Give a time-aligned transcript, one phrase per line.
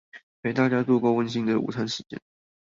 [0.41, 2.19] 陪大家度過溫馨的午餐時間